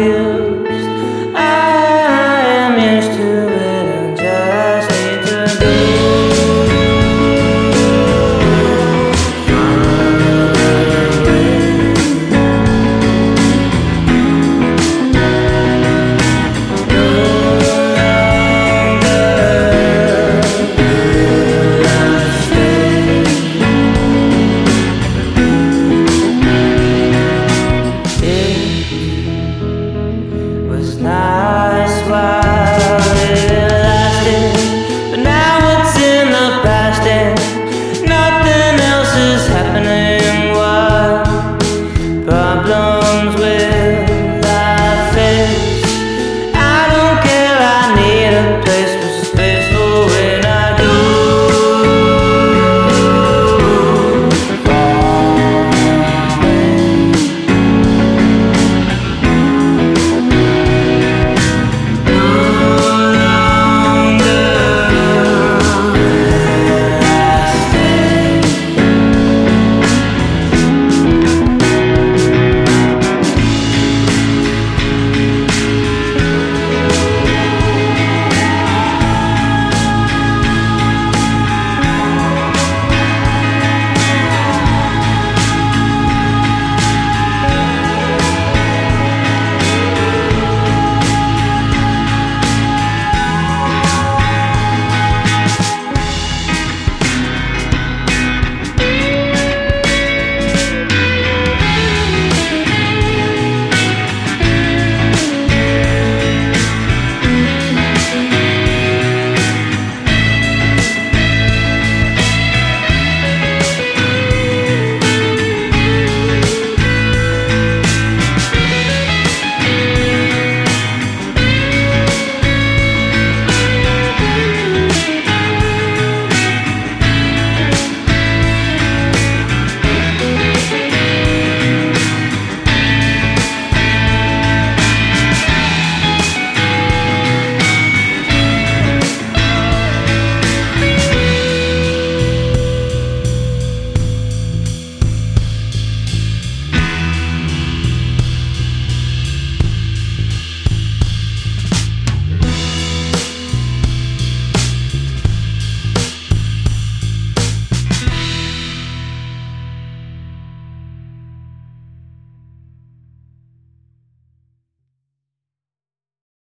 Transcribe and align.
feel 0.00 0.29
nas 31.00 31.90
suas 32.04 32.39